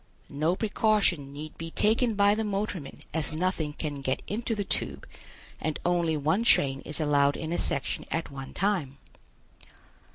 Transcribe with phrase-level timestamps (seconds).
[0.31, 5.05] No precaution need be taken by the motorman as nothing can get into the tube
[5.61, 8.97] and only one train is allowed in a section at one time.